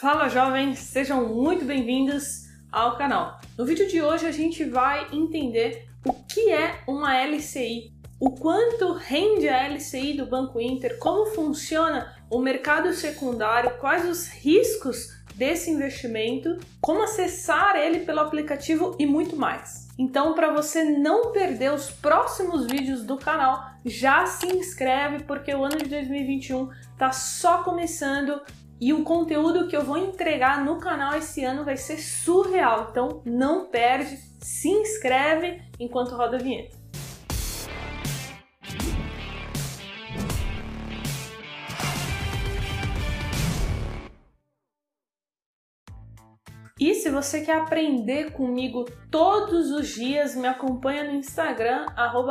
[0.00, 3.40] Fala jovens, sejam muito bem-vindos ao canal.
[3.58, 8.92] No vídeo de hoje a gente vai entender o que é uma LCI, o quanto
[8.92, 15.72] rende a LCI do Banco Inter, como funciona o mercado secundário, quais os riscos desse
[15.72, 19.88] investimento, como acessar ele pelo aplicativo e muito mais.
[19.98, 25.64] Então, para você não perder os próximos vídeos do canal, já se inscreve porque o
[25.64, 28.40] ano de 2021 está só começando
[28.80, 32.88] e o conteúdo que eu vou entregar no canal esse ano vai ser surreal.
[32.90, 36.78] Então não perde, se inscreve enquanto roda a vinheta.
[46.80, 51.86] E se você quer aprender comigo todos os dias, me acompanha no Instagram,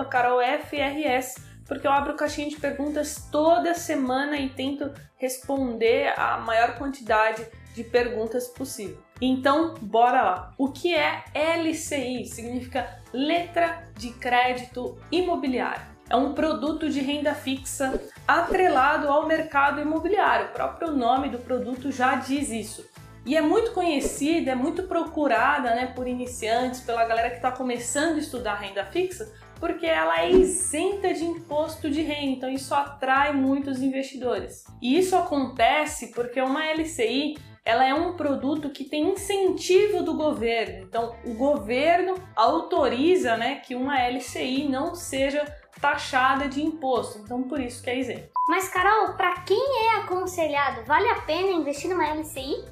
[0.10, 1.36] carolfrs,
[1.68, 7.46] porque eu abro caixinha de perguntas toda semana e tento responder a maior quantidade
[7.76, 8.98] de perguntas possível.
[9.22, 10.54] Então, bora lá.
[10.58, 12.26] O que é LCI?
[12.26, 15.98] Significa Letra de Crédito Imobiliário.
[16.10, 20.48] É um produto de renda fixa atrelado ao mercado imobiliário.
[20.48, 22.86] O próprio nome do produto já diz isso.
[23.26, 28.16] E é muito conhecida, é muito procurada né, por iniciantes, pela galera que está começando
[28.16, 29.30] a estudar renda fixa,
[29.60, 34.64] porque ela é isenta de imposto de renda, então isso atrai muitos investidores.
[34.82, 37.36] E isso acontece porque uma LCI
[37.68, 40.86] ela é um produto que tem incentivo do governo.
[40.86, 45.44] Então, o governo autoriza né, que uma LCI não seja
[45.82, 47.20] taxada de imposto.
[47.20, 48.30] Então, por isso que é isento.
[48.48, 52.64] Mas, Carol, para quem é aconselhado, vale a pena investir numa LCI?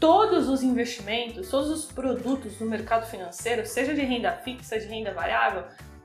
[0.00, 5.12] Todos os investimentos, todos os produtos no mercado financeiro, seja de renda fixa, de renda
[5.12, 5.62] variável,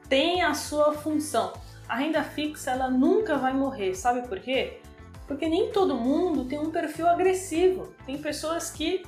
[0.07, 1.53] tem a sua função.
[1.87, 4.79] A renda fixa ela nunca vai morrer, sabe por quê?
[5.27, 7.93] Porque nem todo mundo tem um perfil agressivo.
[8.05, 9.03] Tem pessoas que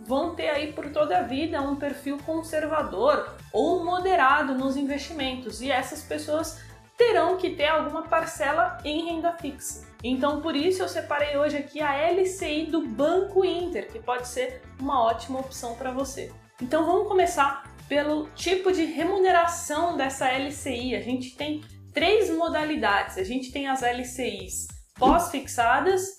[0.00, 5.70] vão ter aí por toda a vida um perfil conservador ou moderado nos investimentos e
[5.70, 6.60] essas pessoas
[6.96, 9.86] terão que ter alguma parcela em renda fixa.
[10.02, 14.62] Então, por isso eu separei hoje aqui a LCI do Banco Inter, que pode ser
[14.78, 16.30] uma ótima opção para você.
[16.60, 20.94] Então, vamos começar pelo tipo de remuneração dessa LCI.
[20.94, 21.60] A gente tem
[21.92, 23.18] três modalidades.
[23.18, 26.16] A gente tem as LCIs pós-fixadas,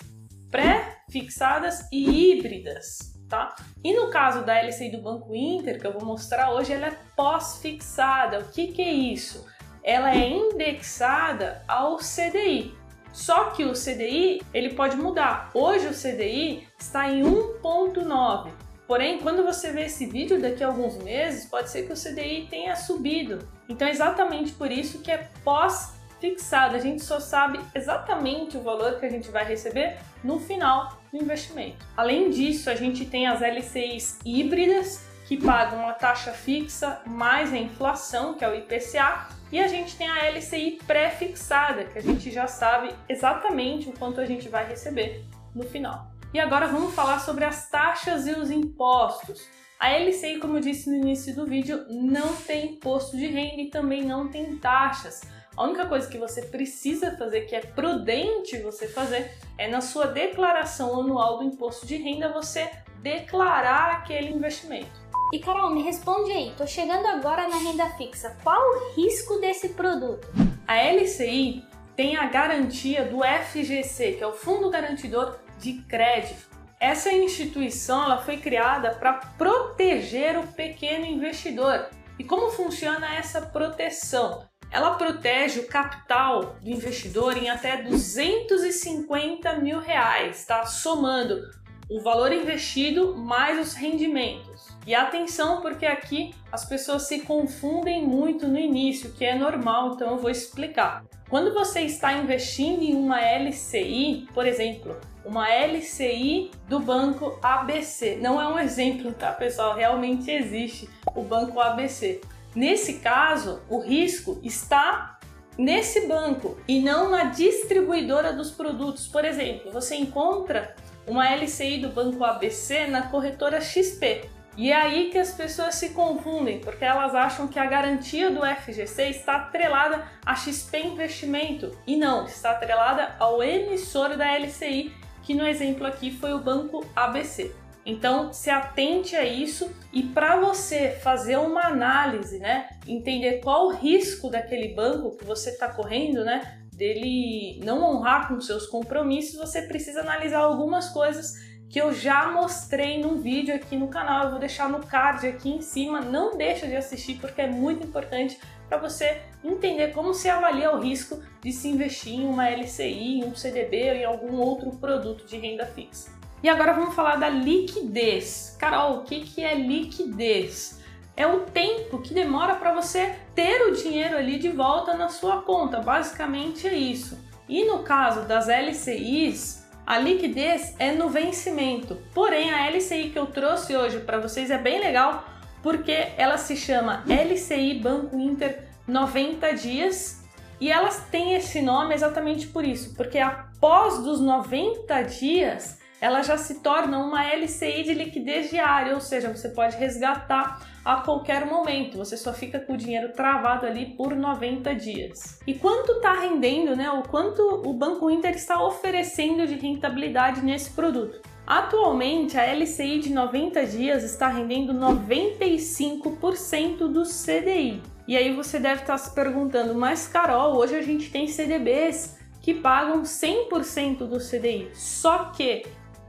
[0.52, 3.14] pré-fixadas e híbridas.
[3.30, 3.56] Tá?
[3.82, 6.98] E no caso da LCI do Banco Inter, que eu vou mostrar hoje, ela é
[7.16, 8.40] pós-fixada.
[8.40, 9.48] O que, que é isso?
[9.82, 12.76] Ela é indexada ao CDI.
[13.14, 15.50] Só que o CDI ele pode mudar.
[15.54, 18.52] Hoje o CDI está em 1,9.
[18.92, 22.48] Porém, quando você vê esse vídeo daqui a alguns meses, pode ser que o CDI
[22.50, 23.40] tenha subido.
[23.70, 26.76] Então é exatamente por isso que é pós-fixado.
[26.76, 31.24] A gente só sabe exatamente o valor que a gente vai receber no final do
[31.24, 31.86] investimento.
[31.96, 37.58] Além disso, a gente tem as LCIs híbridas, que pagam a taxa fixa mais a
[37.58, 42.30] inflação, que é o IPCA, e a gente tem a LCI pré-fixada, que a gente
[42.30, 45.24] já sabe exatamente o quanto a gente vai receber
[45.56, 46.11] no final.
[46.34, 49.46] E agora vamos falar sobre as taxas e os impostos.
[49.78, 53.70] A LCI, como eu disse no início do vídeo, não tem imposto de renda e
[53.70, 55.22] também não tem taxas.
[55.58, 60.06] A única coisa que você precisa fazer, que é prudente você fazer, é na sua
[60.06, 62.72] declaração anual do imposto de renda você
[63.02, 65.02] declarar aquele investimento.
[65.34, 69.70] E Carol, me responde aí, tô chegando agora na renda fixa, qual o risco desse
[69.70, 70.26] produto?
[70.66, 76.50] A LCI tem a garantia do FGC, que é o Fundo Garantidor de crédito.
[76.80, 81.90] Essa instituição ela foi criada para proteger o pequeno investidor.
[82.18, 84.46] E como funciona essa proteção?
[84.72, 90.66] Ela protege o capital do investidor em até 250 mil reais, tá?
[90.66, 91.42] Somando
[91.90, 94.70] o valor investido mais os rendimentos.
[94.88, 100.12] E atenção, porque aqui as pessoas se confundem muito no início, que é normal, então
[100.12, 101.04] eu vou explicar.
[101.30, 108.18] Quando você está investindo em uma LCI, por exemplo, uma LCI do banco ABC.
[108.22, 109.76] Não é um exemplo, tá, pessoal?
[109.76, 112.22] Realmente existe o banco ABC.
[112.56, 115.20] Nesse caso, o risco está
[115.58, 119.08] nesse banco e não na distribuidora dos produtos.
[119.08, 120.76] Por exemplo, você encontra
[121.08, 124.30] uma LCI do banco ABC na corretora XP.
[124.58, 128.42] E é aí que as pessoas se confundem, porque elas acham que a garantia do
[128.46, 134.94] FGC está atrelada a XP Investimento e não, está atrelada ao emissor da LCI
[135.32, 137.56] que no exemplo aqui foi o banco ABC.
[137.86, 143.72] Então, se atente a isso e para você fazer uma análise, né, entender qual o
[143.72, 149.62] risco daquele banco que você está correndo, né, dele não honrar com seus compromissos, você
[149.62, 151.34] precisa analisar algumas coisas
[151.70, 154.26] que eu já mostrei num vídeo aqui no canal.
[154.26, 156.02] Eu vou deixar no card aqui em cima.
[156.02, 158.38] Não deixa de assistir porque é muito importante
[158.72, 163.26] para você entender como se avalia o risco de se investir em uma LCI, em
[163.26, 166.10] um CDB ou em algum outro produto de renda fixa.
[166.42, 168.56] E agora vamos falar da liquidez.
[168.58, 170.80] Carol, o que, que é liquidez?
[171.18, 175.42] É o tempo que demora para você ter o dinheiro ali de volta na sua
[175.42, 175.82] conta.
[175.82, 177.20] Basicamente é isso.
[177.50, 181.98] E no caso das LCIs, a liquidez é no vencimento.
[182.14, 185.26] Porém, a LCI que eu trouxe hoje para vocês é bem legal
[185.62, 190.24] porque ela se chama LCI Banco Inter 90 dias
[190.60, 196.36] e elas têm esse nome exatamente por isso, porque após dos 90 dias ela já
[196.36, 201.96] se torna uma LCI de liquidez diária, ou seja, você pode resgatar a qualquer momento,
[201.96, 205.40] você só fica com o dinheiro travado ali por 90 dias.
[205.46, 206.90] E quanto está rendendo, né?
[206.90, 211.22] O quanto o Banco Inter está oferecendo de rentabilidade nesse produto?
[211.46, 217.82] Atualmente, a LCI de 90 dias está rendendo 95% do CDI.
[218.08, 222.54] E aí você deve estar se perguntando, mas Carol, hoje a gente tem CDBs que
[222.54, 224.70] pagam 100% do CDI.
[224.74, 225.64] Só que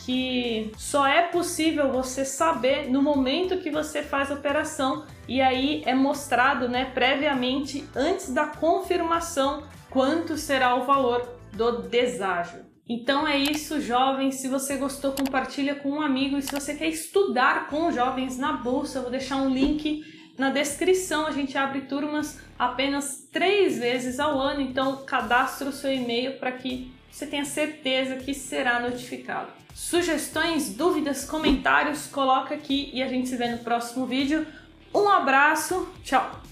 [0.04, 5.82] que só é possível você saber no momento que você faz a operação e aí
[5.84, 12.66] é mostrado, né, previamente antes da confirmação quanto será o valor do deságio.
[12.88, 14.36] Então é isso, jovens.
[14.36, 16.38] Se você gostou, compartilha com um amigo.
[16.38, 20.02] E se você quer estudar com jovens na bolsa, eu vou deixar um link
[20.38, 21.26] na descrição.
[21.26, 24.62] A gente abre turmas apenas três vezes ao ano.
[24.62, 29.50] Então cadastre o seu e-mail para que você tenha certeza que será notificado.
[29.74, 34.46] Sugestões, dúvidas, comentários, coloca aqui e a gente se vê no próximo vídeo.
[34.94, 36.42] Um abraço, tchau!